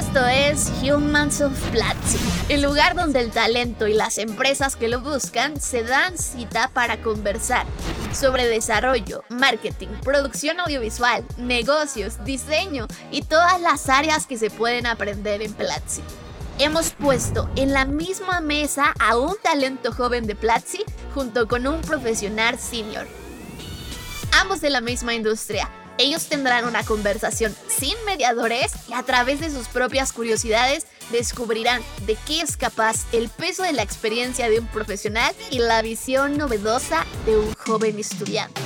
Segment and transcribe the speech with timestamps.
[0.00, 5.02] Esto es Humans of Platzi, el lugar donde el talento y las empresas que lo
[5.02, 7.66] buscan se dan cita para conversar
[8.14, 15.42] sobre desarrollo, marketing, producción audiovisual, negocios, diseño y todas las áreas que se pueden aprender
[15.42, 16.00] en Platzi.
[16.58, 20.82] Hemos puesto en la misma mesa a un talento joven de Platzi
[21.14, 23.06] junto con un profesional senior.
[24.40, 25.68] Ambos de la misma industria,
[26.00, 32.16] ellos tendrán una conversación sin mediadores y a través de sus propias curiosidades descubrirán de
[32.26, 37.04] qué es capaz el peso de la experiencia de un profesional y la visión novedosa
[37.26, 38.60] de un joven estudiante.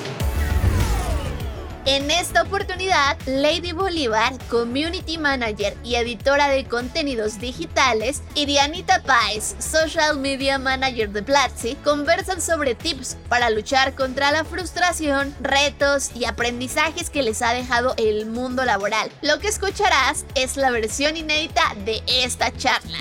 [1.87, 9.55] En esta oportunidad, Lady Bolívar, Community Manager y editora de contenidos digitales, y Dianita Páez,
[9.59, 16.25] Social Media Manager de Platzi, conversan sobre tips para luchar contra la frustración, retos y
[16.25, 19.11] aprendizajes que les ha dejado el mundo laboral.
[19.21, 22.97] Lo que escucharás es la versión inédita de esta charla.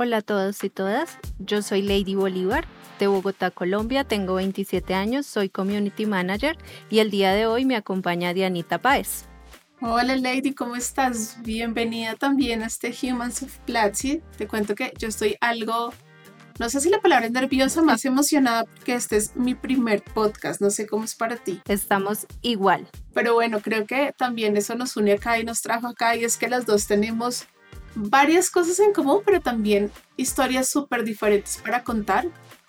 [0.00, 2.68] Hola a todos y todas, yo soy Lady Bolívar
[3.00, 6.56] de Bogotá, Colombia, tengo 27 años, soy Community Manager
[6.88, 9.24] y el día de hoy me acompaña Dianita Páez.
[9.80, 11.42] Hola Lady, ¿cómo estás?
[11.42, 14.22] Bienvenida también a este Humans of Platzi.
[14.36, 15.92] Te cuento que yo estoy algo,
[16.60, 20.60] no sé si la palabra es nerviosa, más emocionada porque este es mi primer podcast,
[20.60, 21.60] no sé cómo es para ti.
[21.66, 22.88] Estamos igual.
[23.14, 26.36] Pero bueno, creo que también eso nos une acá y nos trajo acá y es
[26.36, 27.48] que las dos tenemos
[27.98, 32.26] varias cosas en común, pero también historias súper diferentes para contar,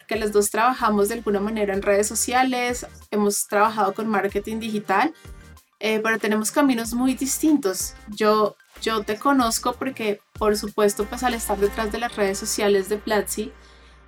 [0.07, 5.13] que las dos trabajamos de alguna manera en redes sociales, hemos trabajado con marketing digital,
[5.79, 7.93] eh, pero tenemos caminos muy distintos.
[8.07, 12.89] Yo, yo te conozco porque, por supuesto, pues al estar detrás de las redes sociales
[12.89, 13.51] de Platzi,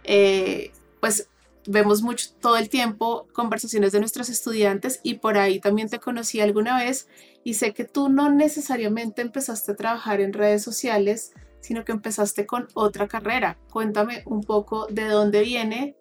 [0.04, 1.28] eh, pues
[1.68, 6.40] vemos mucho todo el tiempo conversaciones de nuestros estudiantes y por ahí también te conocí
[6.40, 7.08] alguna vez
[7.44, 12.46] y sé que tú no necesariamente empezaste a trabajar en redes sociales, sino que empezaste
[12.46, 13.58] con otra carrera.
[13.70, 15.96] Cuéntame un poco de dónde viene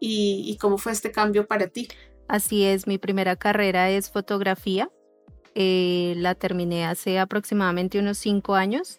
[0.00, 1.88] y, cómo fue este cambio para ti.
[2.26, 4.90] Así es, mi primera carrera es fotografía.
[5.54, 8.96] Eh, la terminé hace aproximadamente unos cinco años,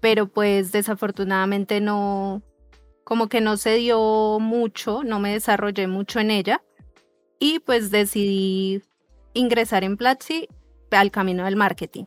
[0.00, 2.42] pero pues desafortunadamente no,
[3.04, 6.62] como que no se dio mucho, no me desarrollé mucho en ella
[7.38, 8.82] y pues decidí
[9.34, 10.48] ingresar en Platzi
[10.90, 12.04] al camino del marketing.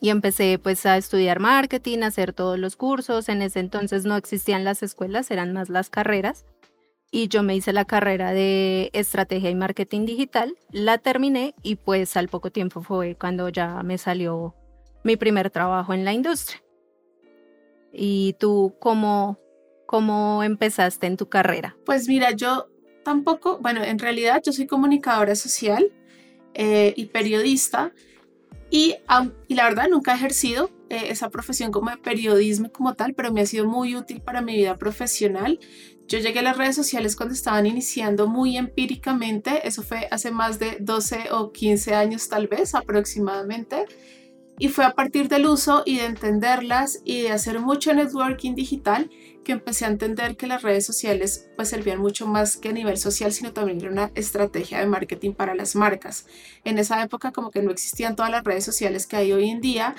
[0.00, 3.28] Y empecé pues a estudiar marketing, a hacer todos los cursos.
[3.28, 6.46] En ese entonces no existían las escuelas, eran más las carreras.
[7.10, 12.16] Y yo me hice la carrera de estrategia y marketing digital, la terminé y pues
[12.16, 14.54] al poco tiempo fue cuando ya me salió
[15.02, 16.62] mi primer trabajo en la industria.
[17.92, 19.39] ¿Y tú cómo,
[19.90, 21.76] cómo empezaste en tu carrera?
[21.84, 22.68] Pues mira, yo
[23.02, 25.90] tampoco, bueno, en realidad yo soy comunicadora social
[26.54, 27.92] eh, y periodista
[28.70, 28.94] y,
[29.48, 33.32] y, la verdad nunca he ejercido eh, esa profesión como de periodismo como tal, pero
[33.32, 35.58] me ha sido muy útil para mi vida profesional.
[36.06, 40.60] Yo llegué a las redes sociales cuando estaban iniciando muy empíricamente, eso fue hace más
[40.60, 43.86] de 12 o 15 años tal vez aproximadamente.
[44.56, 49.10] Y fue a partir del uso y de entenderlas y de hacer mucho networking digital
[49.44, 52.98] que empecé a entender que las redes sociales pues servían mucho más que a nivel
[52.98, 56.26] social, sino también era una estrategia de marketing para las marcas.
[56.64, 59.60] En esa época como que no existían todas las redes sociales que hay hoy en
[59.60, 59.94] día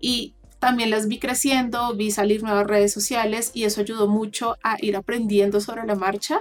[0.00, 4.76] y también las vi creciendo, vi salir nuevas redes sociales y eso ayudó mucho a
[4.80, 6.40] ir aprendiendo sobre la marcha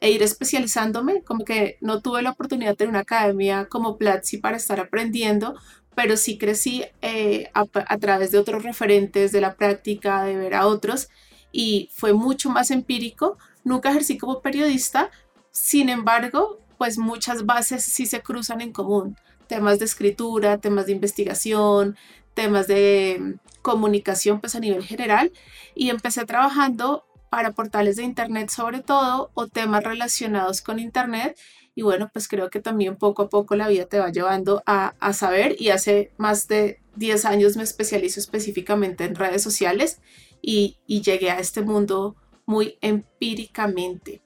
[0.00, 4.38] e ir especializándome, como que no tuve la oportunidad de tener una academia como Platzi
[4.38, 5.56] para estar aprendiendo,
[5.96, 10.66] pero sí crecí eh, a, través de otros referentes, de la práctica, de ver a
[10.68, 11.08] otros,
[11.52, 13.38] y fue mucho más empírico.
[13.64, 15.10] Nunca ejercí como periodista,
[15.50, 19.16] sin embargo, pues muchas bases sí se cruzan en común.
[19.46, 21.96] Temas de escritura, temas de investigación,
[22.34, 23.32] temas de mm,
[23.62, 25.32] comunicación, pues a nivel general,
[25.74, 31.36] y empecé trabajando para portales de Internet sobre todo o temas relacionados con Internet
[31.78, 35.12] y bueno, pues creo que también poco a poco la vida te va llevando a,
[35.12, 40.00] saber y hace más de 10 años me especializo específicamente en redes sociales
[40.42, 44.22] y, llegué a este mundo muy empíricamente.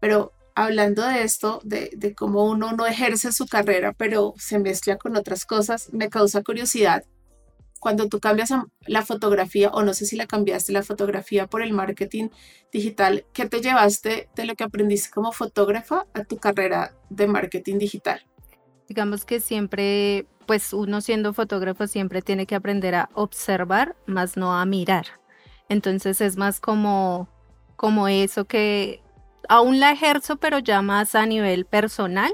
[0.00, 4.96] Pero hablando de esto, de, de, cómo uno no ejerce su carrera, pero se mezcla
[4.96, 7.04] con otras cosas, me causa curiosidad
[7.84, 8.48] cuando tú cambias
[8.86, 12.30] la fotografía, o no sé si la cambiaste la fotografía por el marketing
[12.72, 17.76] digital, ¿qué te llevaste de lo que aprendiste como fotógrafa a tu carrera de marketing
[17.76, 18.24] digital?
[18.88, 24.58] Digamos que siempre, pues uno siendo fotógrafo siempre tiene que aprender a observar, más no
[24.58, 25.20] a mirar.
[25.68, 27.28] Entonces es más como,
[27.76, 29.00] como eso que
[29.48, 32.32] aún la ejerzo, pero ya más a nivel personal,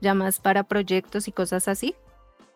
[0.00, 1.94] ya más para proyectos y cosas así.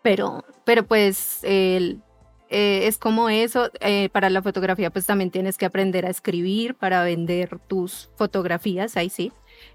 [0.03, 2.03] Pero, pero pues el,
[2.51, 6.75] eh, es como eso, eh, para la fotografía pues también tienes que aprender a escribir
[6.75, 9.33] para vender tus fotografías, ahí sí.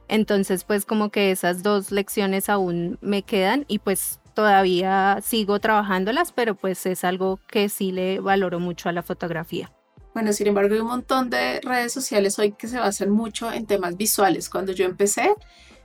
[0.07, 6.31] Entonces pues como que esas dos lecciones aún me quedan y pues todavía sigo trabajándolas,
[6.31, 9.71] pero pues es algo que sí le valoro mucho a la fotografía.
[10.13, 13.65] Bueno, sin embargo, hay un montón de redes sociales hoy que se basan mucho en
[13.65, 14.49] temas visuales.
[14.49, 15.29] Cuando yo empecé,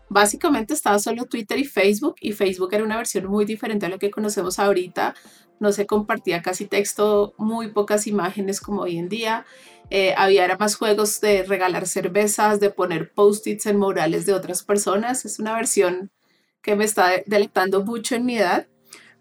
[0.08, 3.98] básicamente estaba solo Twitter y Facebook, y Facebook era una versión muy diferente a lo
[3.98, 5.14] que conocemos ahorita,
[5.60, 9.46] no se compartía casi texto, muy pocas imágenes como hoy en día.
[9.90, 15.24] Eh, había más juegos de regalar cervezas, de poner post-its en murales de otras personas.
[15.24, 16.10] Es una versión
[16.62, 18.66] que me está deleitando mucho en mi edad.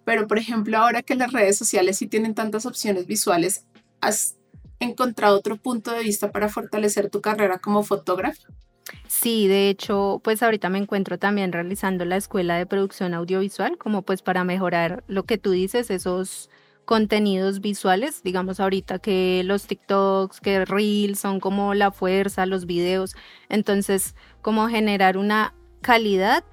[0.05, 3.65] Pero, por ejemplo, ahora que las redes sociales sí tienen tantas opciones visuales,
[4.01, 4.35] ¿has
[4.79, 8.43] encontrado otro punto de vista para fortalecer tu carrera como fotógrafo?
[9.07, 14.01] Sí, de hecho, pues ahorita me encuentro también realizando la escuela de producción audiovisual, como
[14.01, 16.49] pues para mejorar lo que tú dices, esos
[16.85, 23.15] contenidos visuales, digamos ahorita que los TikToks, que Reels son como la fuerza, los videos,
[23.49, 26.43] entonces como generar una calidad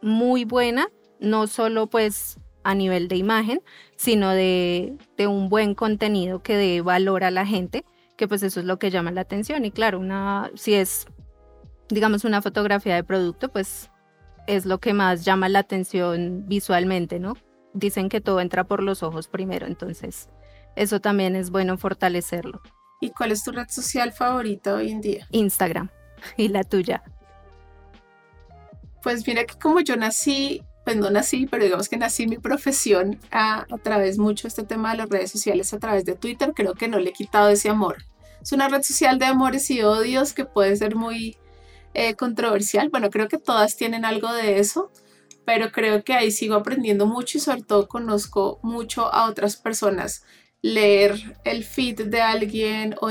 [0.00, 0.88] muy buena,
[1.20, 3.60] no solo pues a nivel de imagen,
[3.96, 7.84] sino de, de un buen contenido que dé valor a la gente,
[8.16, 11.06] que pues eso es lo que llama la atención y claro, una si es
[11.88, 13.90] digamos, una fotografía de producto, pues
[14.46, 17.34] es lo que más llama la atención visualmente, ¿no?
[17.72, 20.28] Dicen que todo entra por los ojos primero, entonces
[20.76, 22.60] eso también es bueno fortalecerlo.
[23.00, 25.26] ¿Y cuál es tu red social favorita hoy en día?
[25.30, 25.90] Instagram.
[26.36, 27.02] ¿Y la tuya?
[29.02, 33.18] Pues mira que como yo nací, pues no nací, pero digamos que nací mi profesión
[33.30, 36.74] a, a través mucho este tema de las redes sociales, a través de Twitter, creo
[36.74, 38.04] que no le he quitado ese amor.
[38.42, 41.38] Es una red social de amores y odios que puede ser muy
[41.94, 42.90] eh, controversial.
[42.90, 44.90] Bueno, creo que todas tienen algo de eso,
[45.46, 50.24] pero creo que ahí sigo aprendiendo mucho y sobre todo conozco mucho a otras personas.
[50.60, 53.08] Leer el feed de alguien o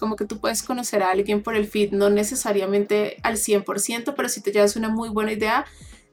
[0.00, 4.28] como que tú puedes conocer a alguien por el feed, no necesariamente al 100%, pero
[4.28, 5.64] si te llevas una muy buena idea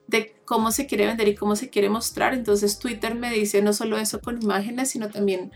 [0.06, 2.34] de cómo se quiere vender y cómo se quiere mostrar.
[2.34, 5.52] Entonces Twitter me dice no solo eso con imágenes, sino también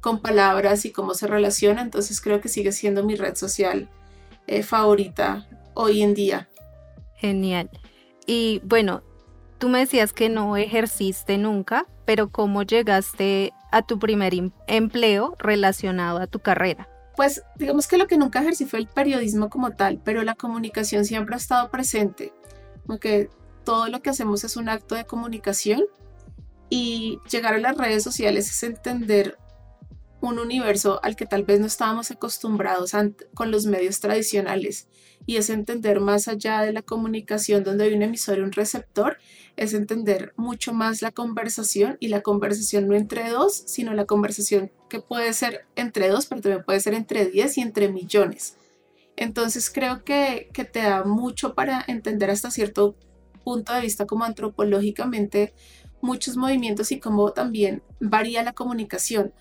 [0.00, 1.82] con palabras y cómo se relaciona.
[1.82, 3.88] Entonces creo que sigue siendo mi red social
[4.46, 6.48] eh, favorita hoy en día.
[7.16, 7.70] Genial.
[8.26, 9.02] Y bueno,
[9.58, 15.34] tú me decías que no ejerciste nunca, pero ¿cómo llegaste a tu primer em-, empleo
[15.38, 16.88] relacionado a tu carrera?
[17.16, 21.04] Pues digamos que lo que nunca ejercí fue el periodismo como tal, pero la comunicación
[21.06, 22.32] siempre ha estado presente,
[22.86, 23.30] porque
[23.66, 25.82] todo lo que hacemos es un acto de comunicación
[26.70, 29.36] y llegar a las redes sociales es entender
[30.20, 32.92] un universo al que tal vez no estábamos acostumbrados
[33.34, 34.88] con los medios tradicionales
[35.26, 39.18] y es entender más allá de la comunicación donde hay un emisor y un receptor,
[39.56, 44.70] es entender mucho más la conversación y la conversación no entre dos, sino la conversación
[44.88, 48.56] que puede ser entre dos, pero también puede ser entre diez y entre millones.
[49.16, 52.96] Entonces creo que, que te da mucho para entender hasta cierto
[53.46, 55.54] punto de vista como antropológicamente
[56.02, 59.32] muchos movimientos y cómo también varía la comunicación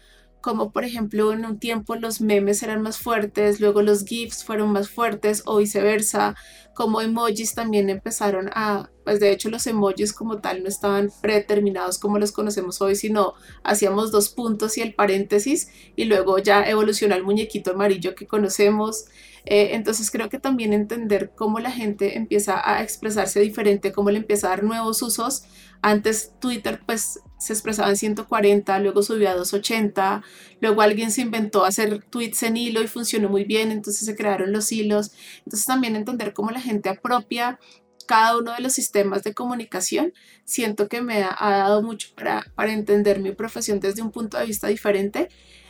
[0.46, 4.72] como por ejemplo en un tiempo los memes eran más fuertes, luego los GIFs fueron
[4.72, 6.36] más fuertes o viceversa,
[6.76, 11.98] como emojis también empezaron a, pues de hecho los emojis como tal no estaban predeterminados
[11.98, 13.34] como los conocemos hoy, sino
[13.64, 19.06] hacíamos dos puntos y el paréntesis y luego ya evolucionó el muñequito amarillo que conocemos.
[19.46, 24.18] Eh, entonces creo que también entender cómo la gente empieza a expresarse diferente, cómo le
[24.18, 25.44] empieza a dar nuevos usos.
[25.82, 30.24] Antes Twitter pues se expresaba en 140, luego subió a 280,
[30.62, 34.52] luego alguien se inventó hacer tweets en hilo y funcionó muy bien, entonces se crearon
[34.52, 35.12] los hilos.
[35.40, 37.60] Entonces también entender cómo la gente apropia
[38.08, 42.72] cada uno de los sistemas de comunicación, siento que me ha, dado mucho para, para,
[42.72, 45.30] entender mi profesión desde un punto de vista diferente.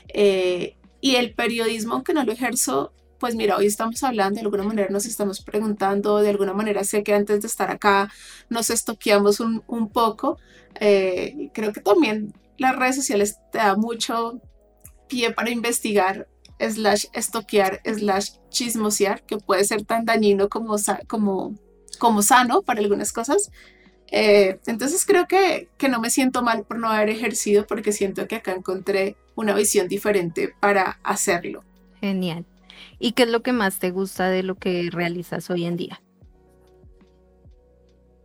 [0.10, 2.94] Eh, y el periodismo, aunque no lo ejerzo,
[3.26, 7.02] pues mira, hoy estamos hablando, de alguna manera nos estamos preguntando, de alguna manera sé
[7.02, 8.12] que antes de estar acá
[8.52, 10.38] nos estoqueamos un, un poco.
[10.80, 14.40] Eh, creo que también las redes sociales te da mucho
[15.10, 16.28] pie para investigar
[16.60, 20.76] slash estoquear, slash chismosear, que puede ser tan dañino como,
[21.08, 21.56] como,
[21.98, 23.50] como sano para algunas cosas.
[24.12, 28.28] Eh, entonces creo que, que no me siento mal por no haber ejercido porque siento
[28.28, 31.64] que acá encontré una visión diferente para hacerlo.
[32.00, 32.46] Genial.
[33.00, 36.02] ¿Y qué es lo que más te gusta de lo que realizas hoy en día?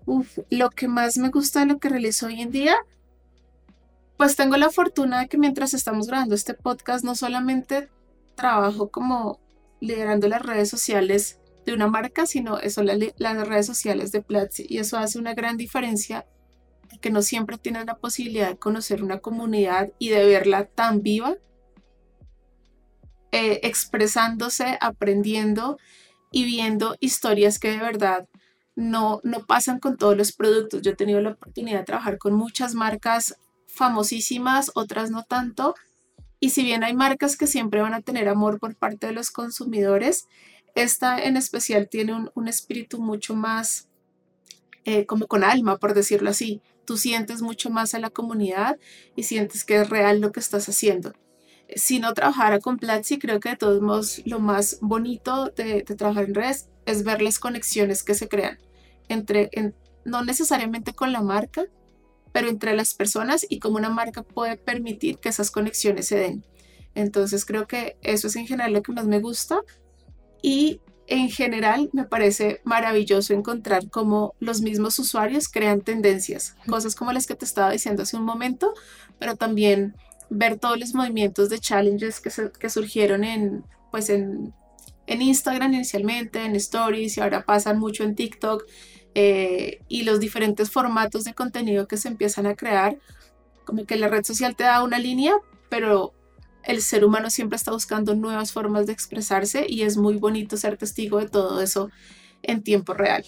[0.07, 2.76] Uf, lo que más me gusta de lo que realizo hoy en día,
[4.17, 7.88] pues tengo la fortuna de que mientras estamos grabando este podcast no solamente
[8.35, 9.40] trabajo como
[9.81, 14.67] liderando las redes sociales de una marca, sino son las, redes sociales de Platzi.
[14.69, 16.26] Y eso hace una gran diferencia,
[17.00, 21.37] que no siempre tienen la posibilidad de conocer una comunidad y de verla tan viva,
[23.33, 25.79] eh, expresándose, aprendiendo
[26.33, 28.29] y viendo historias que de verdad
[28.77, 30.83] no, no pasan con todos los productos.
[30.83, 33.37] Yo he tenido la oportunidad de trabajar con muchas marcas
[33.69, 35.75] famosísimas, otras no tanto.
[36.41, 39.31] Y si bien hay marcas que siempre van a tener amor por parte de los
[39.31, 40.27] consumidores,
[40.75, 43.89] esta en especial tiene un, espíritu mucho más
[44.85, 46.63] eh, como con alma, por decirlo así.
[46.87, 48.79] Tú sientes mucho más a la comunidad
[49.15, 51.13] y sientes que es real lo que estás haciendo.
[51.77, 56.25] Si no trabajara con Platzi, creo que de todos modos lo más bonito de, trabajar
[56.25, 58.59] en redes es ver las conexiones que se crean
[59.09, 59.50] entre,
[60.05, 61.65] no necesariamente con la marca,
[62.33, 66.45] pero entre las personas y cómo una marca puede permitir que esas conexiones se den.
[66.95, 69.61] Entonces creo que eso es en general lo que más me gusta
[70.43, 77.12] y en general me parece maravilloso encontrar cómo los mismos usuarios crean tendencias, cosas como
[77.12, 78.73] las que te estaba diciendo hace un momento,
[79.19, 79.97] pero también
[80.31, 84.55] ver todos los movimientos de challenges que, que surgieron en, pues en,
[85.07, 88.65] en Instagram inicialmente, en Stories y ahora pasan mucho en TikTok
[89.15, 92.97] eh, y los diferentes formatos de contenido que se empiezan a crear,
[93.65, 95.35] como que la red social te da una línea,
[95.69, 96.15] pero
[96.63, 100.77] el ser humano siempre está buscando nuevas formas de expresarse y es muy bonito ser
[100.77, 101.91] testigo de todo eso
[102.43, 103.25] en tiempo real.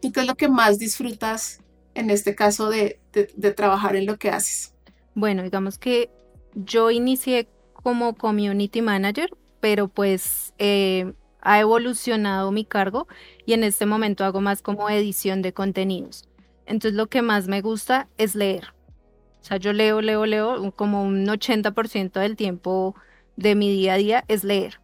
[0.00, 1.60] ¿Y qué es lo que más disfrutas
[1.94, 4.74] en este caso de, de, trabajar en lo que haces?
[5.14, 6.10] Bueno, digamos que
[6.54, 9.30] yo inicié como community manager,
[9.60, 13.08] pero pues eh, ha evolucionado mi cargo
[13.46, 16.24] y en este momento hago más como edición de contenidos.
[16.66, 18.74] Entonces lo que más me gusta es leer.
[19.40, 22.94] O sea, yo leo, leo, leo, como un 80% del tiempo
[23.36, 24.80] de mi día a día es leer.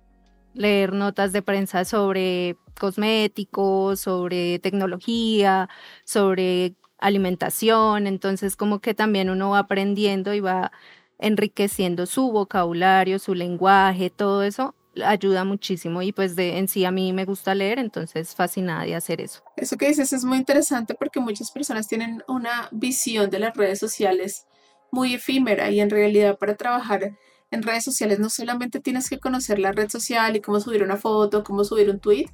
[0.55, 5.69] Leer notas de prensa sobre cosméticos, sobre tecnología,
[6.05, 8.07] sobre alimentación.
[8.07, 10.73] Entonces como que también uno va aprendiendo y va
[11.19, 16.91] enriqueciendo su vocabulario, su lenguaje, todo eso ayuda muchísimo y pues de en sí a
[16.91, 19.43] mí me gusta leer, entonces fascinada de hacer eso.
[19.57, 23.79] Eso que dices es muy interesante porque muchas personas tienen una visión de las redes
[23.79, 24.47] sociales
[24.91, 27.17] muy efímera y en realidad para trabajar
[27.51, 30.97] en redes sociales no solamente tienes que conocer la red social y cómo subir una
[30.97, 32.27] foto, cómo subir un tweet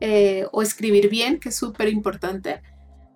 [0.00, 2.62] eh, o escribir bien, que es súper importante,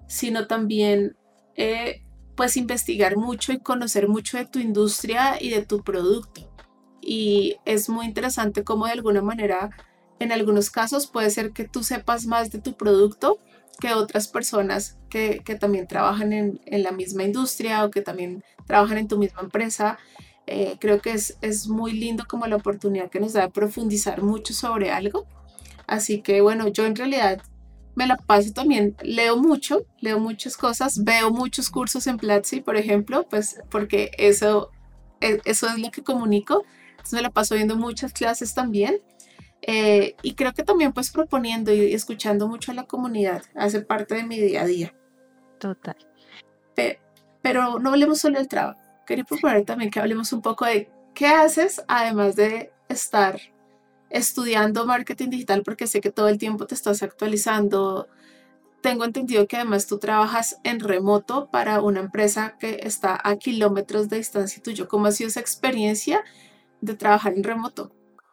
[0.08, 1.16] sino también
[1.56, 2.02] eh,
[2.40, 6.50] pues investigar mucho y conocer mucho de tu industria y de tu producto
[7.02, 9.68] y es muy interesante cómo de alguna manera
[10.20, 13.40] en algunos casos puede ser que tú sepas más de tu producto
[13.78, 19.06] que otras personas que, también trabajan en, la misma industria o que también trabajan en
[19.08, 19.98] tu misma empresa.
[20.46, 24.22] Eh, creo que es, es muy lindo como la oportunidad que nos da de profundizar
[24.22, 25.26] mucho sobre algo.
[25.86, 27.42] Así que bueno, yo en realidad
[27.94, 32.76] me la paso también, leo mucho, leo muchas cosas, veo muchos cursos en Platzi, por
[32.76, 34.70] ejemplo, pues porque eso,
[35.20, 36.64] e, eso es lo que comunico
[37.00, 39.00] entonces me la paso viendo muchas clases también.
[39.62, 44.14] Eh, y creo que también pues proponiendo y escuchando mucho a la comunidad hace parte
[44.16, 44.94] de mi día a día.
[45.58, 45.96] Total.
[47.42, 48.78] pero no hablemos solo del trabajo.
[49.06, 53.40] Quería proponer también que hablemos un poco de qué haces además de estar
[54.10, 58.08] estudiando marketing digital porque sé que todo el tiempo te estás actualizando.
[58.82, 64.08] Tengo entendido que además tú trabajas en remoto para una empresa que está a kilómetros
[64.08, 64.88] de distancia tuyo.
[64.88, 66.24] ¿Cómo ha sido esa experiencia
[66.80, 67.92] de trabajar en remoto?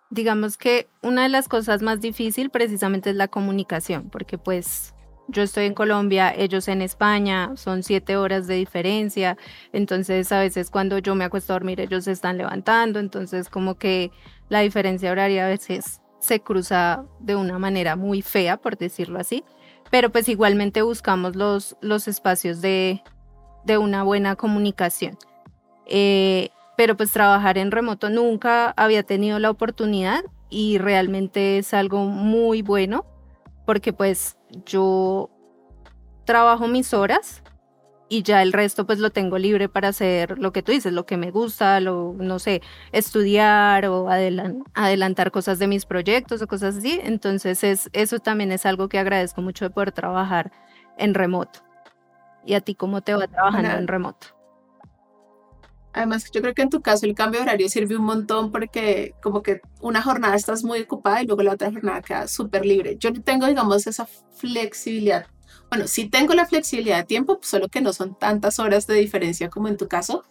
[0.10, 4.94] Digamos que una de las cosas más difíciles precisamente es la comunicación, porque pues
[5.28, 9.38] yo estoy en Colombia, ellos en España, son siete horas de diferencia,
[9.74, 13.76] entonces a veces cuando yo me acuesto a dormir ellos se están levantando, entonces como
[13.76, 14.12] que
[14.50, 19.44] la diferencia horaria a veces se cruza de una manera muy fea, por decirlo así,
[19.92, 23.02] pero pues igualmente buscamos los, los espacios de,
[23.66, 25.18] de una buena comunicación.
[25.86, 32.06] Eh, pero pues trabajar en remoto nunca había tenido la oportunidad y realmente es algo
[32.06, 33.06] muy bueno
[33.66, 35.30] porque pues yo
[36.26, 37.42] trabajo mis horas
[38.10, 41.06] y ya el resto pues lo tengo libre para hacer lo que tú dices, lo
[41.06, 42.62] que me gusta, lo, no sé,
[42.92, 47.00] estudiar o adelantar cosas de mis proyectos o cosas así.
[47.04, 50.52] Entonces es, eso también es algo que agradezco mucho de poder trabajar
[50.98, 51.60] en remoto.
[52.46, 54.28] ¿Y a ti cómo te va trabajando en remoto?
[55.92, 59.16] Además, yo creo que en tu caso el cambio de horario sirve un montón porque
[59.22, 62.98] como que una jornada estás muy ocupada y luego la otra jornada queda súper libre.
[63.00, 65.26] Yo no tengo, digamos, esa flexibilidad.
[65.70, 69.50] Bueno, sí tengo la flexibilidad de tiempo, solo que no son tantas horas de diferencia
[69.50, 70.24] como en tu caso.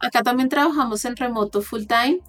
[0.00, 2.20] Acá también trabajamos en remoto full time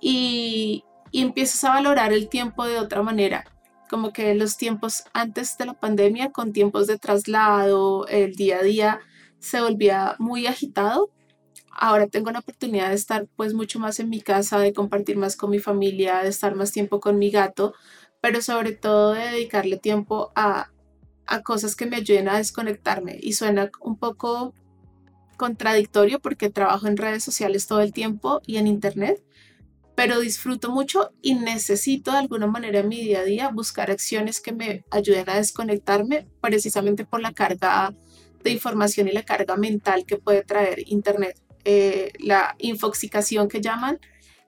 [0.00, 3.44] y, y empiezas a valorar el tiempo de otra manera.
[3.90, 8.62] como que los tiempos antes de la pandemia, con tiempos de traslado, el día a
[8.62, 9.00] día,
[9.40, 11.10] se volvía muy agitado.
[11.72, 15.36] Ahora tengo la oportunidad de estar pues mucho más en mi casa, de compartir más
[15.36, 17.74] con mi familia, de estar más tiempo con mi gato,
[18.20, 20.70] pero sobre todo de dedicarle tiempo a,
[21.30, 23.18] a cosas que me ayuden a desconectarme.
[23.22, 24.52] Y suena un poco
[25.36, 29.22] contradictorio porque trabajo en redes sociales todo el tiempo y en internet,
[29.94, 34.40] pero disfruto mucho y necesito de alguna manera en mi día a día buscar acciones
[34.40, 37.94] que me ayuden a desconectarme precisamente por la carga
[38.42, 41.40] de información y la carga mental que puede traer internet.
[41.64, 44.00] Eh, la infoxicación que llaman,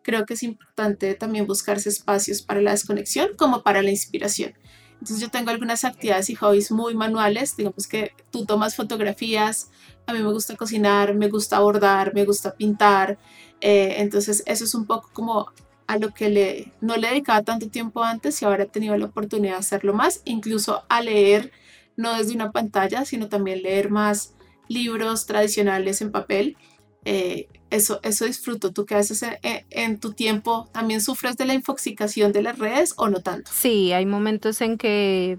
[0.03, 4.55] creo que es importante también buscarse espacios para la desconexión como para la inspiración.
[5.03, 9.73] Entonces yo tengo algunas actividades y hobbies muy manuales, digamos que tú tomas fotografías,
[10.07, 13.19] a mí me gusta cocinar, me gusta bordar, me gusta pintar,
[13.61, 15.49] eh, entonces eso es un poco como
[15.89, 19.07] a lo que le, no le dedicaba tanto tiempo antes y ahora he tenido la
[19.07, 21.51] oportunidad de hacerlo más, incluso a leer,
[21.97, 24.35] no desde una pantalla, sino también leer más
[24.69, 26.57] libros tradicionales en papel.
[27.05, 28.73] Eh, eso, eso disfruto.
[28.73, 29.25] ¿Tú qué haces
[29.71, 30.69] en, tu tiempo?
[30.73, 33.51] ¿También sufres de la infoxicación de las redes o no tanto?
[33.53, 35.39] Sí, hay momentos en que,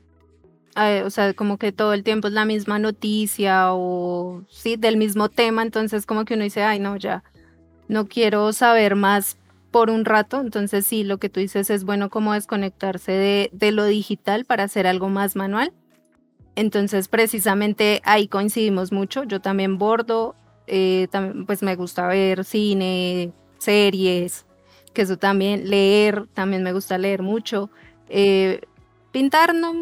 [0.76, 5.30] o sea, como que todo el tiempo es la misma noticia o, sí, del mismo
[5.30, 7.24] tema, entonces como que uno dice, ay, no, ya,
[7.88, 9.38] no quiero saber más
[9.70, 13.72] por un rato, entonces sí, lo que tú dices es bueno como desconectarse de, de
[13.72, 15.72] lo digital para hacer algo más manual.
[16.56, 19.24] Entonces, precisamente ahí coincidimos mucho.
[19.24, 20.36] Yo también bordo,
[20.68, 21.08] eh,
[21.46, 24.46] pues me gusta ver cine, series,
[24.94, 27.70] que eso también, leer, también me gusta leer mucho.
[28.10, 28.62] Eh,
[29.12, 29.74] pintar, no,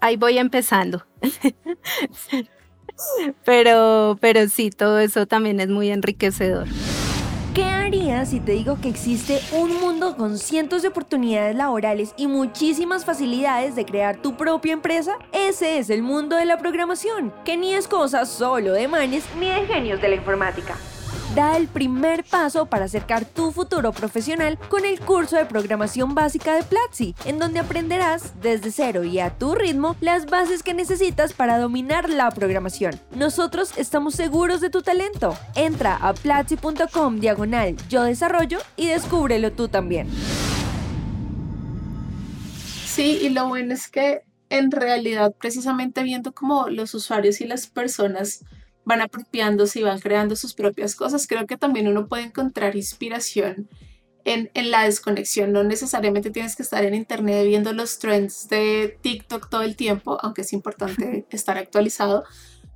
[0.00, 1.04] ahí voy empezando.
[3.44, 6.66] pero, pero sí, todo eso también es muy enriquecedor.
[7.56, 12.26] ¿Qué harías si te digo que existe un mundo con cientos de oportunidades laborales y
[12.26, 15.12] muchísimas facilidades de crear tu propia empresa?
[15.32, 19.48] Ese es el mundo de la programación, que ni es cosa solo de manes ni
[19.48, 20.76] de genios de la informática
[21.36, 26.54] da el primer paso para acercar tu futuro profesional con el curso de programación básica
[26.54, 31.34] de Platzi, en donde aprenderás desde cero y a tu ritmo las bases que necesitas
[31.34, 32.98] para dominar la programación.
[33.14, 35.36] Nosotros estamos seguros de tu talento.
[35.54, 40.08] Entra a platzi.com diagonal yo desarrollo y descúbrelo tú también.
[42.86, 47.66] Sí, y lo bueno es que en realidad precisamente viendo cómo los usuarios y las
[47.66, 48.42] personas
[48.86, 51.26] van apropiándose y van creando sus propias cosas.
[51.26, 53.68] Creo que también uno puede encontrar inspiración
[54.24, 55.52] en, en, la desconexión.
[55.52, 60.18] No necesariamente tienes que estar en internet viendo los trends de TikTok todo el tiempo,
[60.22, 62.24] aunque es importante estar actualizado,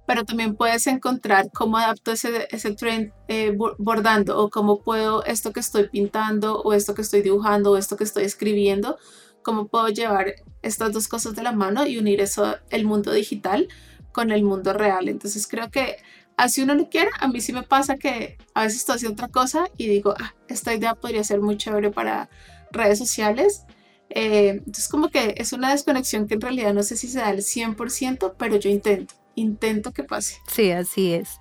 [0.04, 5.52] pero también puedes encontrar cómo adapto ese, ese trend eh, bordando o cómo puedo esto
[5.52, 8.98] que estoy pintando o esto que estoy dibujando o esto que estoy escribiendo,
[9.44, 13.68] cómo puedo llevar estas dos cosas de la mano y unir eso, el mundo digital
[14.12, 15.08] con el mundo real.
[15.08, 15.96] Entonces creo que
[16.36, 19.28] así uno lo quiera, a mí sí me pasa que a veces estoy haciendo otra
[19.28, 22.30] cosa y digo, ah, esta idea podría ser muy chévere para
[22.72, 23.64] redes sociales.
[24.08, 27.28] Eh, entonces como que es una desconexión que en realidad no sé si se da
[27.28, 30.38] al 100%, pero yo intento, intento que pase.
[30.48, 31.40] Sí, así es.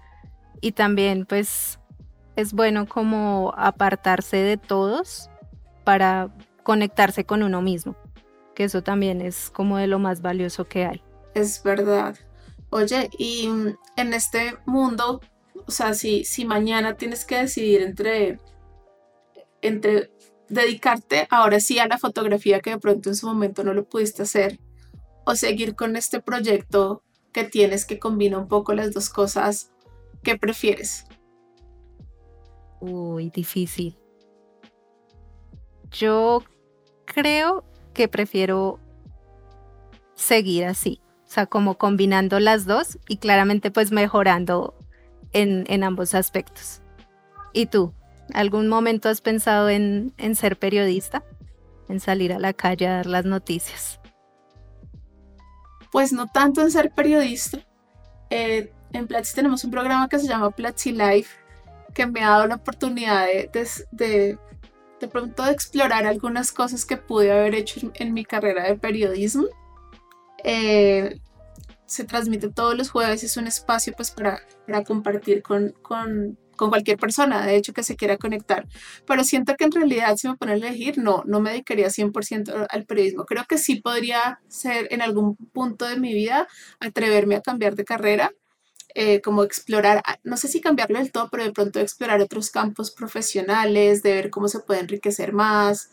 [0.62, 1.79] Y también pues
[2.36, 5.29] es bueno como apartarse de todos
[5.84, 7.95] para conectarse con uno mismo,
[8.53, 11.01] que eso también es como de lo más valioso que hay.
[11.34, 12.15] Es verdad.
[12.69, 15.21] Oye, y mm, en este mundo,
[15.65, 18.39] o sea, si, si mañana tienes que decidir entre,
[19.62, 20.12] entre
[20.49, 24.23] dedicarte ahora sí a la fotografía que de pronto en su momento no lo pudiste
[24.23, 24.60] hacer,
[25.25, 29.71] o seguir con este proyecto que tienes que combina un poco las dos cosas,
[30.23, 31.05] ¿qué prefieres?
[32.79, 33.97] Uy, difícil.
[35.91, 36.43] Yo
[37.05, 38.79] creo que prefiero
[40.15, 41.01] seguir así.
[41.30, 44.74] O sea, como combinando las dos y claramente pues mejorando
[45.32, 46.82] en, en ambos aspectos.
[47.54, 47.94] ¿Y tú?
[48.34, 51.24] ¿Algún momento has pensado en, en, ser periodista?
[51.88, 54.00] ¿En salir a la calle a dar las noticias?
[55.92, 57.60] Pues no tanto en ser periodista.
[58.32, 61.38] Eh, en Platzi tenemos un programa que se llama Platzi Life,
[61.94, 63.50] que me ha dado la oportunidad de,
[63.92, 64.38] de,
[65.00, 68.76] de, pronto de explorar algunas cosas que pude haber hecho en, en mi carrera de
[68.78, 69.46] periodismo.
[70.43, 71.19] Eh,
[71.86, 76.69] se transmite todos los jueves, es un espacio pues para, para compartir con, con, con,
[76.69, 78.67] cualquier persona, de hecho, que se quiera conectar.
[79.08, 82.67] Pero siento que en realidad, si me pone a elegir, no, no me dedicaría 100%
[82.69, 83.25] al periodismo.
[83.25, 86.47] Creo que sí podría ser en algún punto de mi vida
[86.80, 88.32] atreverme a cambiar de carrera,
[88.93, 92.52] eh, como explorar, ah, no sé si cambiarlo del todo, pero de pronto explorar otros
[92.52, 95.89] campos profesionales, de ver cómo se puede enriquecer más,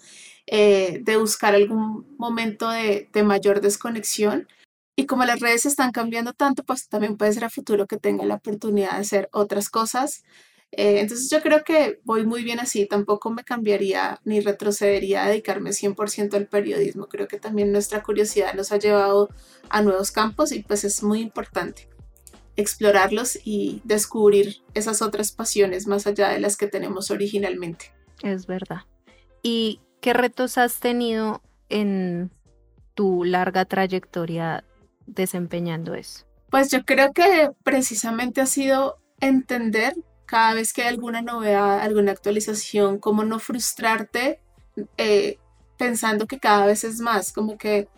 [0.46, 4.48] eh, de buscar algún momento de, de mayor desconexión.
[4.96, 8.24] Y como las redes están cambiando tanto, pues también puede ser a futuro que tenga
[8.24, 10.24] la oportunidad de hacer otras cosas.
[10.72, 15.28] Eh, entonces yo creo que voy muy bien así, tampoco me cambiaría ni retrocedería a
[15.28, 17.06] dedicarme 100% al periodismo.
[17.06, 19.30] Creo que también nuestra curiosidad nos ha llevado
[19.68, 21.88] a nuevos campos y pues es muy importante
[22.56, 27.92] explorarlos y descubrir esas otras pasiones más allá de las que tenemos originalmente.
[28.22, 28.82] Es verdad.
[29.42, 32.30] ¿Y qué retos has tenido en
[32.94, 34.64] tu larga trayectoria
[35.06, 36.24] desempeñando eso?
[36.50, 39.94] Pues yo creo que precisamente ha sido entender
[40.26, 44.40] cada vez que hay alguna novedad, alguna actualización, cómo no frustrarte
[44.96, 45.38] eh,
[45.76, 47.88] pensando que cada vez es más, como que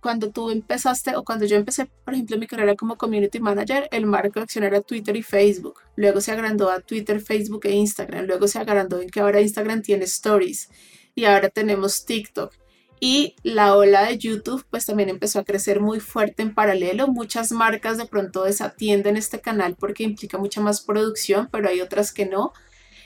[0.00, 4.06] cuando tú empezaste o cuando yo empecé, por ejemplo, mi carrera como community manager, el
[4.06, 5.80] marco de acción era Twitter y Facebook.
[5.96, 8.26] Luego se agrandó a Twitter, Facebook e Instagram.
[8.26, 10.68] Luego se agrandó en que ahora Instagram tiene stories
[11.14, 12.54] y ahora tenemos TikTok.
[13.02, 17.08] Y la ola de YouTube pues también empezó a crecer muy fuerte en paralelo.
[17.08, 22.12] Muchas marcas de pronto desatienden este canal porque implica mucha más producción, pero hay otras
[22.12, 22.52] que no.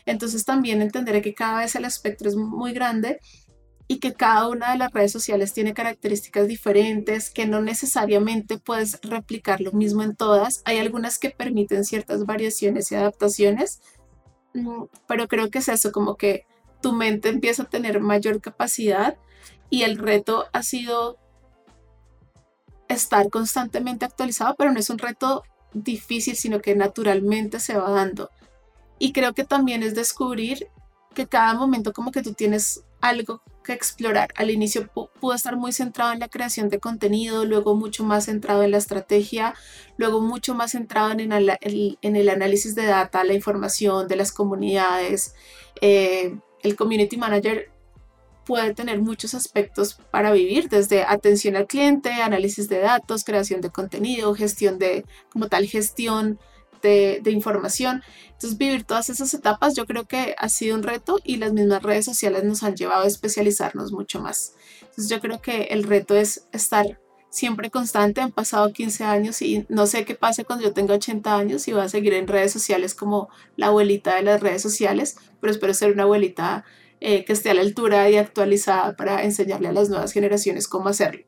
[0.04, 3.20] Entonces también entender que cada vez el espectro es muy grande
[3.86, 8.98] y que cada una de las redes sociales tiene características diferentes, que no necesariamente puedes
[9.02, 10.62] replicar lo mismo en todas.
[10.64, 13.80] Hay algunas que permiten ciertas variaciones y adaptaciones,
[14.54, 16.46] mm, pero creo que es eso, como que
[16.80, 19.16] tu mente empieza a tener mayor capacidad
[19.70, 21.18] y el reto ha sido
[22.88, 25.42] estar constantemente actualizado, pero no es un reto
[25.72, 28.30] difícil, sino que naturalmente se va dando.
[28.98, 30.68] Y creo que también es descubrir
[31.14, 34.32] que cada momento como que tú tienes algo que explorar.
[34.36, 38.62] Al inicio pudo estar muy centrado en la creación de contenido, luego mucho más centrado
[38.62, 39.54] en la estrategia,
[39.96, 44.32] luego mucho más centrado en el, en el análisis de data, la información de las
[44.32, 45.34] comunidades.
[45.80, 47.70] Eh, el community manager
[48.44, 53.70] puede tener muchos aspectos para vivir, desde atención al cliente, análisis de datos, creación de
[53.70, 56.38] contenido, gestión de, como tal, gestión
[56.88, 58.02] de, de, información.
[58.26, 61.82] Entonces, vivir todas esas etapas yo creo que ha sido un reto y las mismas
[61.82, 64.54] redes sociales nos han llevado a especializarnos mucho más.
[64.80, 66.98] Entonces, yo creo que el reto es estar
[67.34, 68.20] siempre constante.
[68.20, 71.72] Han pasado 15 años y no sé qué pase cuando yo tenga 80 años y
[71.72, 75.74] voy a seguir en redes sociales como la abuelita de las redes sociales, pero espero
[75.74, 76.64] ser una abuelita
[77.00, 80.88] eh, que esté a la altura y actualizada para enseñarle a las nuevas generaciones cómo
[80.88, 81.24] hacerlo.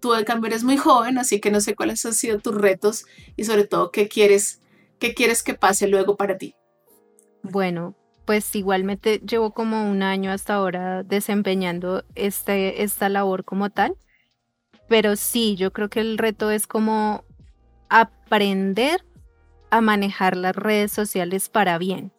[0.00, 3.04] Tú de cambio eres muy joven, así que no sé cuáles han sido tus retos
[3.36, 4.60] y sobre todo qué quieres,
[4.98, 6.54] qué quieres que pase luego para ti.
[7.42, 13.96] Bueno, pues igualmente llevo como un año hasta ahora desempeñando este, esta labor como tal,
[14.88, 17.24] pero sí, yo creo que el reto es como
[17.88, 19.04] aprender
[19.70, 22.12] a manejar las redes sociales para bien.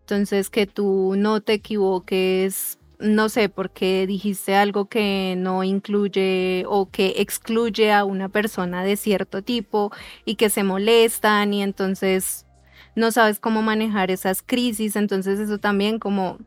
[0.00, 6.90] Entonces, que tú no te equivoques, no sé, porque dijiste algo que no incluye o
[6.90, 9.92] que excluye a una persona de cierto tipo
[10.24, 12.46] y que se molestan y entonces
[12.96, 14.96] no sabes cómo manejar esas crisis.
[14.96, 16.38] Entonces, eso también como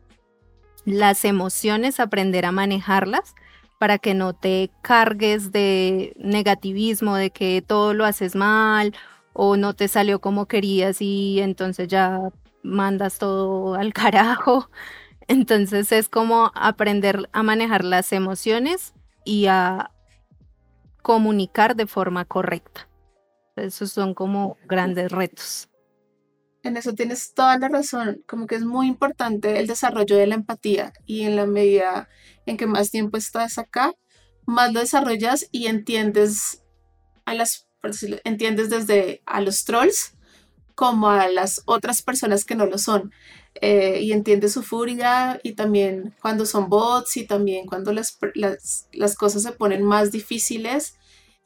[0.84, 3.34] las emociones, aprender a manejarlas
[3.78, 8.94] para que no te cargues de negativismo, de que todo lo haces mal
[9.32, 12.20] o no te salió como querías y entonces ya
[12.62, 14.70] mandas todo al carajo.
[15.32, 18.92] Entonces es como aprender a manejar las emociones
[19.24, 19.90] y a
[21.00, 22.86] comunicar de forma correcta.
[23.56, 25.70] Esos son como grandes retos.
[26.62, 30.34] En eso tienes toda la razón, como que es muy importante el desarrollo de la
[30.34, 32.10] empatía y en la medida
[32.44, 33.94] en que más tiempo estás acá,
[34.44, 36.62] más lo desarrollas y entiendes
[37.24, 37.66] a las
[38.24, 40.14] entiendes desde a los trolls
[40.74, 43.12] como a las otras personas que no lo son.
[43.60, 49.14] Eh, y entiende su furia y también cuando son bots y también cuando las, las,
[49.14, 50.94] cosas se ponen más difíciles,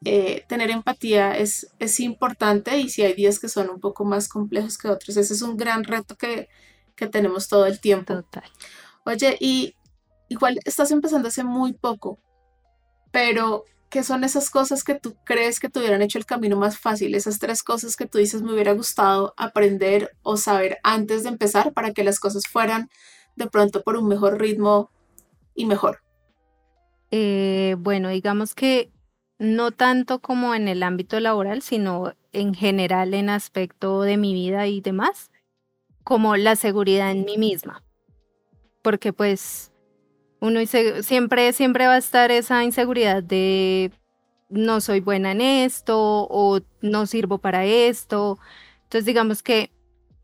[0.05, 4.29] eh, tener empatía es, es importante y si hay días que son un poco más
[4.29, 6.49] complejos que otros, ese es un gran reto que,
[6.95, 8.15] que tenemos todo el tiempo.
[8.15, 8.51] Total.
[9.05, 9.75] Oye, y
[10.29, 12.19] igual estás empezando hace muy poco,
[13.11, 16.79] pero ¿Qué son esas cosas que tú crees que te hubieran hecho el camino más
[16.79, 17.15] fácil?
[17.15, 21.73] Esas tres cosas que tú dices me hubiera gustado aprender o saber antes de empezar
[21.73, 22.89] para que las cosas fueran
[23.37, 24.91] de pronto por un mejor ritmo
[25.55, 26.03] y mejor.
[27.11, 28.91] Eh, bueno, digamos que
[29.39, 34.67] no tanto como en el ámbito laboral, sino en general en aspecto de mi vida
[34.67, 35.31] y demás,
[36.03, 37.85] como la seguridad en mí misma.
[38.83, 39.73] Porque pues
[40.41, 40.61] uno
[41.03, 43.91] siempre, siempre va a estar esa inseguridad de
[44.49, 48.39] no soy buena en esto o no sirvo para esto.
[48.85, 49.73] Entonces, digamos que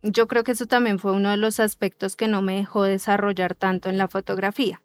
[0.02, 3.54] yo creo que eso también fue uno de los aspectos que no me dejó desarrollar
[3.54, 4.82] tanto en la fotografía,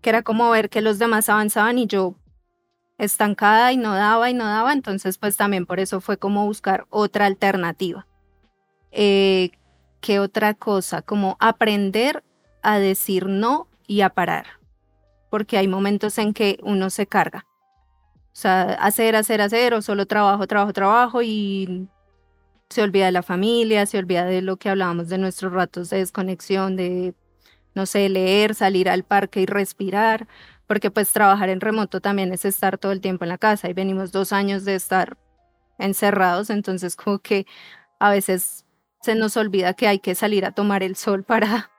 [0.00, 2.14] que era como ver que los demás avanzaban y yo
[2.98, 6.86] estancada y no daba y no daba, entonces pues también por eso fue como buscar
[6.90, 8.06] otra alternativa.
[8.92, 9.52] Eh,
[10.00, 11.02] ¿Qué otra cosa?
[11.02, 12.24] Como aprender
[12.62, 14.46] a decir no y a parar,
[15.30, 17.46] porque hay momentos en que uno se carga.
[18.32, 21.88] O sea, hacer, hacer, hacer, o solo trabajo, trabajo, trabajo y
[22.68, 25.98] se olvida de la familia, se olvida de lo que hablábamos de nuestros ratos de
[25.98, 27.14] desconexión, de,
[27.74, 30.28] no sé, leer, salir al parque y respirar,
[30.66, 33.72] porque pues trabajar en remoto también es estar todo el tiempo en la casa y
[33.72, 35.18] venimos dos años de estar
[35.78, 37.46] encerrados, entonces como que
[37.98, 38.64] a veces
[39.02, 41.69] se nos olvida que hay que salir a tomar el sol para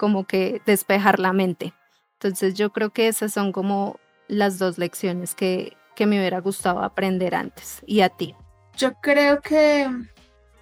[0.00, 1.74] como que despejar la mente.
[2.14, 6.82] Entonces yo creo que esas son como las dos lecciones que, que me hubiera gustado
[6.82, 7.82] aprender antes.
[7.84, 8.34] ¿Y a ti?
[8.78, 9.86] Yo creo que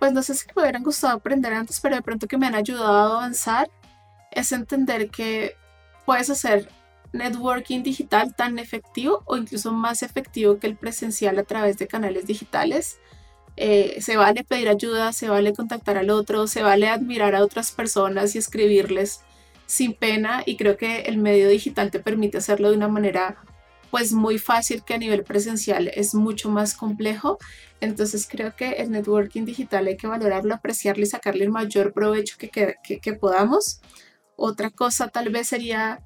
[0.00, 2.56] pues no sé si me hubieran gustado aprender antes, pero de pronto que me han
[2.56, 3.70] ayudado a avanzar,
[4.32, 5.54] es entender que
[6.04, 6.68] puedes hacer
[7.12, 12.26] networking digital tan efectivo o incluso más efectivo que el presencial a través de canales
[12.26, 12.98] digitales.
[13.56, 17.70] Eh, se vale pedir ayuda, se vale contactar al otro, se vale admirar a otras
[17.70, 19.20] personas y escribirles
[19.68, 23.36] sin pena y creo que el medio digital te permite hacerlo de una manera
[23.90, 27.38] pues muy fácil que a nivel presencial es mucho más complejo.
[27.80, 32.36] Entonces creo que el networking digital hay que valorarlo, apreciarlo y sacarle el mayor provecho
[32.38, 32.50] que,
[32.82, 33.80] que, podamos.
[34.36, 36.02] Otra cosa tal vez sería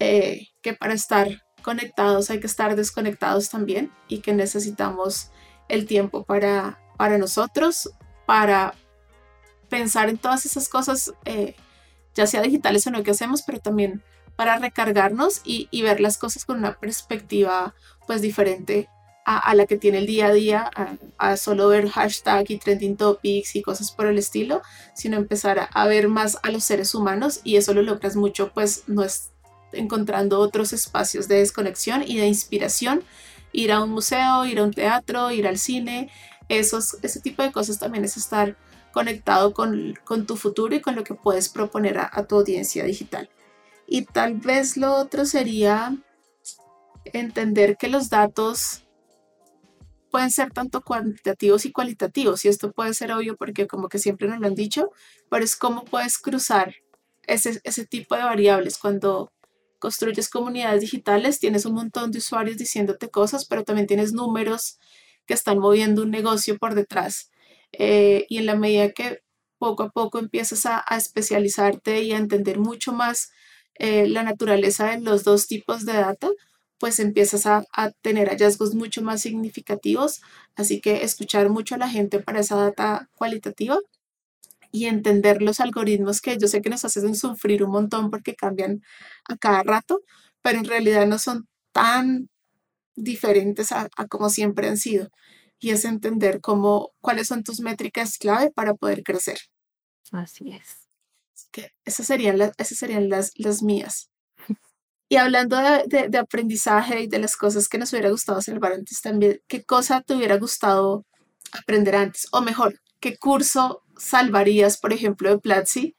[0.00, 5.30] eh, que para estar conectados hay que estar desconectados también y que necesitamos
[5.68, 7.90] el tiempo para, para nosotros,
[8.26, 8.74] para
[9.68, 11.54] pensar en todas esas cosas, eh,
[12.14, 14.02] ya sea digitales o no que hacemos, pero también
[14.36, 17.74] para recargarnos y, ver las cosas con una perspectiva
[18.06, 18.88] pues diferente
[19.26, 20.70] a, la que tiene el día a día,
[21.18, 24.60] a, solo ver hashtag y trending topics y cosas por el estilo,
[24.94, 28.84] sino empezar a, ver más a los seres humanos y eso lo logras mucho pues
[28.86, 29.30] no es
[29.72, 33.02] encontrando otros espacios de desconexión y de inspiración,
[33.52, 36.10] ir a un museo, ir a un teatro, ir al cine,
[36.48, 38.56] esos, ese tipo de cosas también es estar
[38.94, 39.94] conectado con,
[40.26, 43.28] tu futuro y con lo que puedes proponer a tu audiencia digital.
[43.86, 45.96] Y tal vez lo otro sería
[47.04, 48.84] entender que los datos
[50.10, 52.44] pueden ser tanto cuantitativos y cualitativos.
[52.44, 54.90] Y esto puede ser obvio porque como que siempre nos lo han dicho,
[55.28, 56.76] pero es cómo puedes cruzar
[57.24, 58.78] ese, ese tipo de variables.
[58.78, 59.32] Cuando
[59.80, 64.78] construyes comunidades digitales, tienes un montón de usuarios diciéndote cosas, pero también tienes números
[65.26, 67.30] que están moviendo un negocio por detrás.
[67.78, 69.20] Eh, y en la medida que
[69.58, 73.30] poco a poco empiezas a, a especializarte y a entender mucho más
[73.76, 76.28] eh, la naturaleza de los dos tipos de data,
[76.78, 77.64] pues empiezas a,
[78.02, 80.20] tener hallazgos mucho más significativos.
[80.56, 83.78] Así que escuchar mucho a la gente para esa data cualitativa
[84.70, 88.82] y entender los algoritmos que yo sé que nos hacen sufrir un montón porque cambian
[89.28, 90.02] a cada rato,
[90.42, 92.28] pero en realidad no son tan
[92.96, 95.10] diferentes a, a como siempre han sido.
[95.60, 99.38] Y es entender cómo, cuáles son tus métricas clave para poder crecer.
[100.12, 100.84] Así es
[101.54, 104.10] que esas serían, las, esas serían las, las mías.
[105.10, 109.02] Y hablando de, de, aprendizaje y de las cosas que nos hubiera gustado salvar antes
[109.02, 111.04] también, ¿qué cosa te hubiera gustado
[111.52, 112.26] aprender antes?
[112.32, 115.94] O mejor, ¿qué curso salvarías, por ejemplo, de Platzi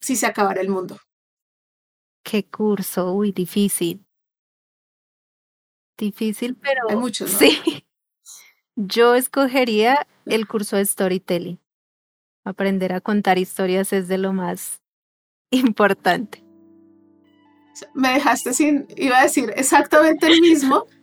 [0.00, 0.98] si se acabara el mundo?
[2.24, 3.12] ¿Qué curso?
[3.12, 4.04] Uy, difícil.
[5.96, 6.82] Difícil, pero...
[6.90, 7.85] Hay muchos, Sí.
[8.76, 11.58] Yo escogería el curso de storytelling.
[12.44, 14.80] Aprender a contar historias es de lo más
[15.50, 16.44] importante.
[17.94, 20.86] Me dejaste sin, iba a decir exactamente el mismo.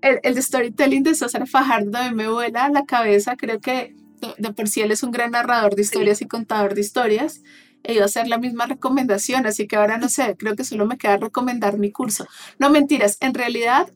[0.00, 3.34] El, el de storytelling de César Fajardo me vuela la cabeza.
[3.34, 3.96] Creo que
[4.38, 7.42] de, por sí él es un gran narrador de historias y contador de historias.
[7.82, 10.86] E iba a hacer la misma recomendación, así que ahora no sé, creo que solo
[10.86, 12.26] me queda recomendar mi curso.
[12.58, 13.92] No mentiras, en realidad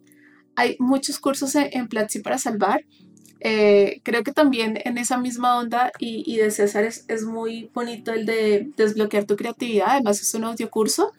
[0.54, 2.84] hay muchos cursos en, en Platzi para salvar.
[3.44, 8.24] Eh, creo que también en esa misma onda y, de César es, muy bonito el
[8.24, 11.12] de desbloquear tu creatividad, además es un audio curso,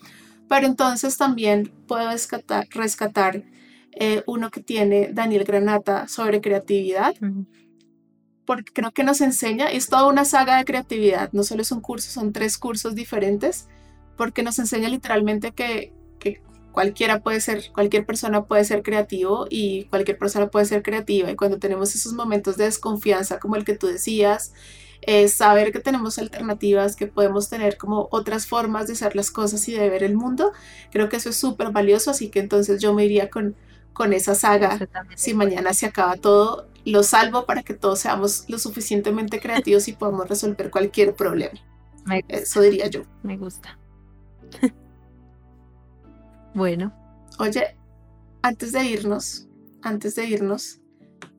[0.48, 3.44] pero entonces también puedo rescatar, rescatar
[3.92, 7.14] eh, uno que tiene Daniel Granata sobre creatividad,
[8.46, 11.82] porque creo que nos enseña, es toda una saga de creatividad, no solo es un
[11.82, 13.68] curso, son tres cursos diferentes,
[14.16, 15.92] porque nos enseña literalmente que
[16.74, 21.32] cualquiera puede ser, cualquier persona puede ser creativo y cualquier persona puede ser creativa.
[21.32, 24.54] Y cuando tenemos esos momentos de desconfianza, como el que tú decías,
[25.28, 29.74] saber que tenemos alternativas, que podemos tener como otras formas de hacer las cosas y
[29.74, 30.52] de ver el mundo,
[30.92, 32.12] creo que eso es súper valioso.
[32.12, 33.56] Así que entonces yo me iría con,
[33.94, 34.80] con esa saga.
[35.16, 39.94] Si mañana se acaba todo, lo salvo para que todos seamos lo suficientemente creativos y
[39.94, 41.60] podamos resolver cualquier problema.
[42.28, 43.04] Eso diría yo.
[43.24, 43.78] Me gusta.
[46.54, 46.94] Bueno.
[47.40, 47.76] Oye,
[48.42, 49.48] antes de irnos,
[49.82, 50.80] antes de irnos,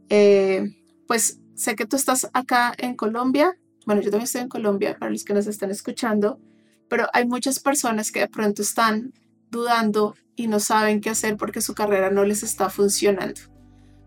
[0.09, 3.57] eh, pues sé que tú estás acá en Colombia.
[3.87, 6.41] Bueno, yo también estoy en Colombia para los que nos están escuchando,
[6.89, 9.13] pero hay muchas personas que de pronto están
[9.51, 13.41] dudando y no saben qué hacer porque su carrera no les está funcionando,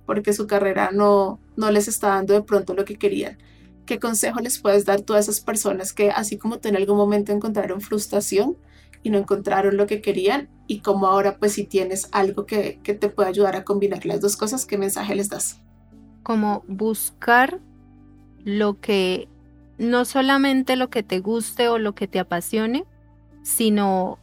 [0.05, 3.37] porque su carrera no, no les está dando de pronto lo que querían.
[3.85, 6.97] ¿Qué consejo les puedes dar tú a esas personas que así como tú en algún
[6.97, 8.57] momento encontraron frustración
[9.03, 12.93] y no encontraron lo que querían y como ahora pues si tienes algo que, que
[12.93, 15.61] te puede ayudar a combinar las dos cosas, ¿qué mensaje les das?
[16.23, 17.59] Como buscar
[18.43, 19.27] lo que,
[19.77, 22.85] no solamente lo que te guste o lo que te apasione,
[23.43, 24.19] sino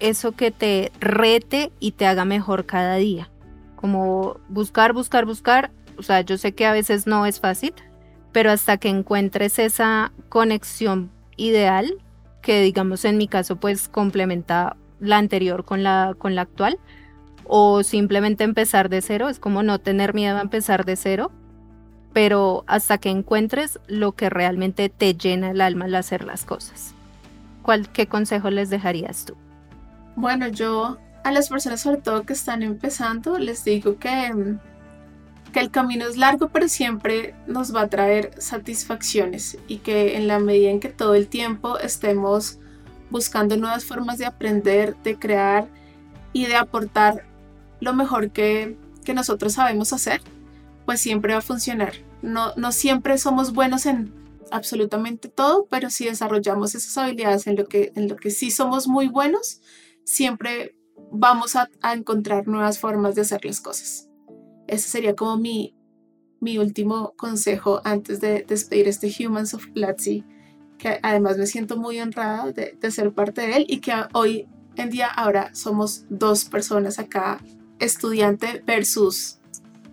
[0.00, 3.30] eso que te rete y te haga mejor cada día.
[3.76, 5.70] Como buscar, buscar, buscar.
[5.98, 7.74] O sea, yo sé que a veces no es fácil,
[8.32, 12.03] pero hasta que encuentres esa conexión ideal,
[12.44, 16.78] que digamos en mi caso pues complementa la anterior con la, con la actual,
[17.44, 21.32] o simplemente empezar de cero, es como no tener miedo a empezar de cero,
[22.12, 26.94] pero hasta que encuentres lo que realmente te llena el alma al hacer las cosas.
[27.62, 29.34] ¿Cuál, ¿Qué consejo les dejarías tú?
[30.14, 34.58] Bueno, yo a las personas sobre todo que están empezando les digo que, mm,
[35.54, 40.26] que el camino es largo pero siempre nos va a traer satisfacciones y que en
[40.26, 42.58] la medida en que todo el tiempo estemos
[43.08, 45.68] buscando nuevas formas de aprender, de crear
[46.32, 47.24] y de aportar
[47.80, 50.20] lo mejor que, que nosotros sabemos hacer,
[50.86, 51.92] pues siempre va a funcionar.
[52.20, 54.12] No, no siempre somos buenos en
[54.50, 58.88] absolutamente todo, pero si desarrollamos esas habilidades en lo que, en lo que sí somos
[58.88, 59.60] muy buenos,
[60.02, 60.74] siempre
[61.12, 64.08] vamos a, encontrar nuevas formas de hacer las cosas.
[64.74, 65.72] Ese sería como mi,
[66.40, 70.24] mi último consejo antes de despedir este Humans of Platzi,
[70.78, 74.90] que además me siento muy honrada de, ser parte de él y que hoy en
[74.90, 77.40] día ahora somos dos personas acá,
[77.78, 79.38] estudiante versus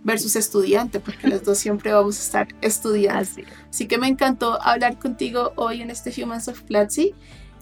[0.04, 3.22] versus estudiante, porque los dos siempre vamos a estar estudiando.
[3.22, 3.44] Así.
[3.70, 7.14] Así que me encantó hablar contigo hoy en este Humans of Platzi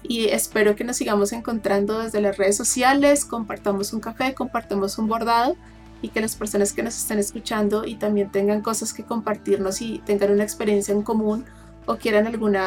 [0.04, 5.10] y espero que nos sigamos encontrando desde las redes sociales, compartamos un café, compartamos un
[5.10, 5.58] bordado
[6.02, 10.00] y que las personas que nos estén escuchando y también tengan cosas que compartirnos y
[10.06, 11.46] tengan una experiencia en común
[11.86, 12.58] o quieran algún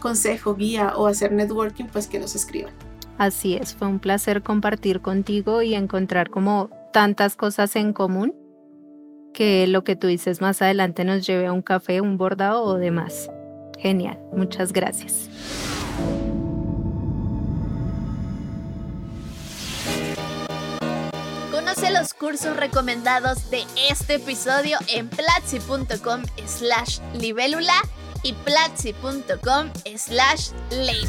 [0.00, 2.72] consejo, guía o hacer networking, pues que nos escriban.
[3.18, 8.34] Así es, fue un placer compartir contigo y encontrar como tantas cosas en común
[9.32, 12.74] que lo que tú dices más adelante nos lleve a un café, un bordado o
[12.74, 13.30] demás.
[13.78, 15.28] Genial, muchas gracias.
[21.82, 27.74] Los cursos recomendados de este episodio en platzi.com slash libélula
[28.22, 31.08] y platzi.com slash lady.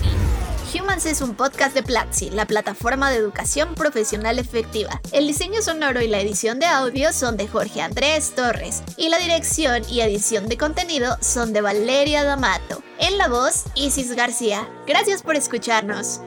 [0.74, 5.02] Humans es un podcast de Platzi, la plataforma de educación profesional efectiva.
[5.14, 9.18] El diseño sonoro y la edición de audio son de Jorge Andrés Torres y la
[9.18, 12.84] dirección y edición de contenido son de Valeria D'Amato.
[13.00, 14.70] En la voz, Isis García.
[14.86, 16.20] Gracias por escucharnos.